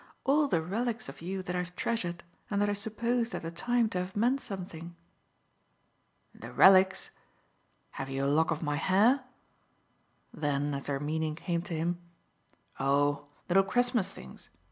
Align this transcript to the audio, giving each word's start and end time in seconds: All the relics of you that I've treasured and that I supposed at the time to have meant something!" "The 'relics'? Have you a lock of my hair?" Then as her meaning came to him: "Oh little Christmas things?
All 0.23 0.47
the 0.47 0.63
relics 0.63 1.09
of 1.09 1.21
you 1.21 1.43
that 1.43 1.55
I've 1.55 1.75
treasured 1.75 2.23
and 2.49 2.59
that 2.59 2.71
I 2.71 2.73
supposed 2.73 3.35
at 3.35 3.43
the 3.43 3.51
time 3.51 3.87
to 3.89 3.99
have 3.99 4.15
meant 4.15 4.41
something!" 4.41 4.95
"The 6.33 6.51
'relics'? 6.51 7.11
Have 7.91 8.09
you 8.09 8.25
a 8.25 8.25
lock 8.25 8.49
of 8.49 8.63
my 8.63 8.77
hair?" 8.77 9.23
Then 10.33 10.73
as 10.73 10.87
her 10.87 10.99
meaning 10.99 11.35
came 11.35 11.61
to 11.61 11.75
him: 11.75 12.01
"Oh 12.79 13.27
little 13.47 13.61
Christmas 13.63 14.09
things? 14.09 14.49